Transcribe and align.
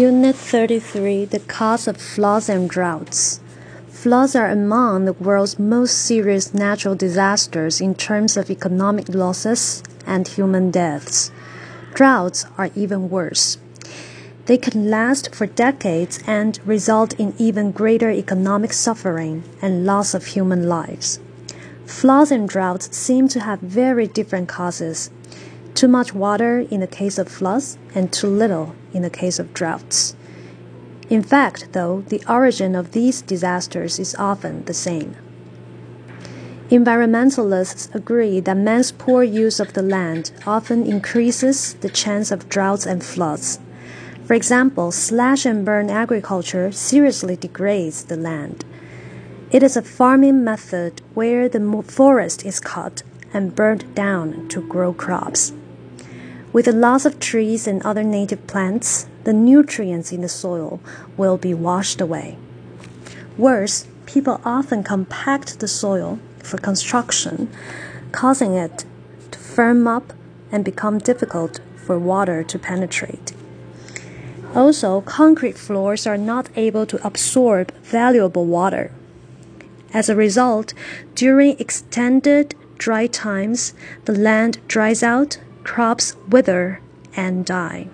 Unit 0.00 0.34
33 0.34 1.26
The 1.26 1.40
Cause 1.40 1.86
of 1.86 1.98
Floods 1.98 2.48
and 2.48 2.70
Droughts. 2.70 3.38
Floods 3.90 4.34
are 4.34 4.48
among 4.48 5.04
the 5.04 5.12
world's 5.12 5.58
most 5.58 5.92
serious 5.92 6.54
natural 6.54 6.94
disasters 6.94 7.82
in 7.82 7.94
terms 7.94 8.38
of 8.38 8.50
economic 8.50 9.10
losses 9.10 9.82
and 10.06 10.26
human 10.26 10.70
deaths. 10.70 11.30
Droughts 11.92 12.46
are 12.56 12.70
even 12.74 13.10
worse. 13.10 13.58
They 14.46 14.56
can 14.56 14.88
last 14.88 15.34
for 15.34 15.46
decades 15.46 16.18
and 16.26 16.58
result 16.64 17.12
in 17.20 17.34
even 17.36 17.70
greater 17.70 18.10
economic 18.10 18.72
suffering 18.72 19.44
and 19.60 19.84
loss 19.84 20.14
of 20.14 20.28
human 20.28 20.66
lives. 20.66 21.20
Floods 21.84 22.30
and 22.30 22.48
droughts 22.48 22.96
seem 22.96 23.28
to 23.28 23.40
have 23.40 23.60
very 23.60 24.06
different 24.06 24.48
causes 24.48 25.10
too 25.80 25.88
much 25.88 26.12
water 26.12 26.58
in 26.70 26.80
the 26.80 26.86
case 26.86 27.16
of 27.16 27.26
floods 27.26 27.78
and 27.94 28.12
too 28.12 28.26
little 28.26 28.74
in 28.92 29.00
the 29.00 29.08
case 29.08 29.38
of 29.38 29.54
droughts. 29.54 30.14
In 31.08 31.22
fact, 31.22 31.72
though, 31.72 32.02
the 32.08 32.22
origin 32.28 32.74
of 32.74 32.92
these 32.92 33.22
disasters 33.22 33.98
is 33.98 34.14
often 34.16 34.62
the 34.66 34.74
same. 34.74 35.16
Environmentalists 36.68 37.88
agree 37.94 38.40
that 38.40 38.58
man's 38.58 38.92
poor 38.92 39.22
use 39.22 39.58
of 39.58 39.72
the 39.72 39.80
land 39.80 40.32
often 40.46 40.84
increases 40.84 41.72
the 41.80 41.88
chance 41.88 42.30
of 42.30 42.50
droughts 42.50 42.84
and 42.84 43.02
floods. 43.02 43.58
For 44.26 44.34
example, 44.34 44.92
slash 44.92 45.46
and 45.46 45.64
burn 45.64 45.88
agriculture 45.88 46.70
seriously 46.72 47.36
degrades 47.36 48.04
the 48.04 48.18
land. 48.18 48.66
It 49.50 49.62
is 49.62 49.78
a 49.78 49.82
farming 49.96 50.44
method 50.44 51.00
where 51.14 51.48
the 51.48 51.82
forest 51.86 52.44
is 52.44 52.60
cut 52.60 53.02
and 53.32 53.54
burned 53.54 53.94
down 53.94 54.46
to 54.50 54.60
grow 54.60 54.92
crops. 54.92 55.54
With 56.52 56.64
the 56.64 56.72
loss 56.72 57.04
of 57.04 57.20
trees 57.20 57.68
and 57.68 57.80
other 57.82 58.02
native 58.02 58.46
plants, 58.48 59.06
the 59.22 59.32
nutrients 59.32 60.10
in 60.10 60.20
the 60.20 60.28
soil 60.28 60.80
will 61.16 61.36
be 61.36 61.54
washed 61.54 62.00
away. 62.00 62.36
Worse, 63.38 63.86
people 64.04 64.40
often 64.44 64.82
compact 64.82 65.60
the 65.60 65.68
soil 65.68 66.18
for 66.42 66.58
construction, 66.58 67.48
causing 68.10 68.54
it 68.54 68.84
to 69.30 69.38
firm 69.38 69.86
up 69.86 70.12
and 70.50 70.64
become 70.64 70.98
difficult 70.98 71.60
for 71.76 71.98
water 71.98 72.42
to 72.42 72.58
penetrate. 72.58 73.32
Also, 74.52 75.00
concrete 75.02 75.56
floors 75.56 76.04
are 76.08 76.18
not 76.18 76.48
able 76.56 76.84
to 76.86 77.06
absorb 77.06 77.72
valuable 77.82 78.44
water. 78.44 78.90
As 79.94 80.08
a 80.08 80.16
result, 80.16 80.74
during 81.14 81.56
extended 81.60 82.56
dry 82.76 83.06
times, 83.06 83.72
the 84.06 84.18
land 84.18 84.58
dries 84.66 85.04
out 85.04 85.38
crops 85.64 86.16
wither 86.28 86.80
and 87.16 87.44
die. 87.44 87.88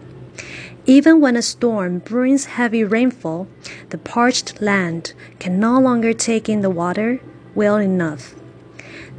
Even 0.86 1.20
when 1.20 1.36
a 1.36 1.42
storm 1.42 1.98
brings 1.98 2.44
heavy 2.44 2.84
rainfall, 2.84 3.48
the 3.90 3.98
parched 3.98 4.60
land 4.60 5.14
can 5.40 5.58
no 5.58 5.80
longer 5.80 6.12
take 6.12 6.48
in 6.48 6.60
the 6.60 6.70
water 6.70 7.20
well 7.54 7.76
enough. 7.76 8.34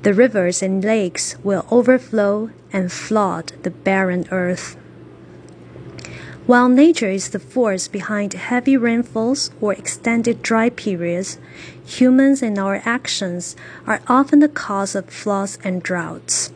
The 0.04 0.14
rivers 0.14 0.62
and 0.62 0.84
lakes 0.84 1.36
will 1.44 1.66
overflow 1.70 2.52
and 2.72 2.92
flood 2.92 3.52
the 3.64 3.72
barren 3.72 4.28
earth. 4.32 4.78
While 6.46 6.70
nature 6.70 7.10
is 7.10 7.32
the 7.32 7.40
force 7.40 7.90
behind 7.90 8.32
heavy 8.32 8.78
rainfalls 8.78 9.52
or 9.60 9.74
extended 9.74 10.42
dry 10.42 10.70
periods, 10.70 11.38
humans 11.86 12.42
and 12.42 12.58
our 12.58 12.82
actions 12.86 13.58
are 13.86 14.00
often 14.08 14.40
the 14.40 14.48
cause 14.48 14.96
of 14.96 15.10
floods 15.10 15.60
and 15.66 15.84
droughts. 15.84 16.54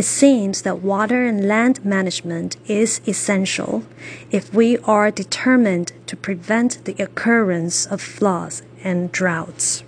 It 0.00 0.06
seems 0.06 0.62
that 0.62 0.80
water 0.80 1.26
and 1.26 1.46
land 1.46 1.84
management 1.84 2.56
is 2.66 3.02
essential 3.06 3.84
if 4.30 4.54
we 4.54 4.78
are 4.78 5.10
determined 5.10 5.92
to 6.06 6.16
prevent 6.16 6.82
the 6.86 6.96
occurrence 6.98 7.84
of 7.84 8.00
floods 8.00 8.62
and 8.82 9.12
droughts. 9.12 9.84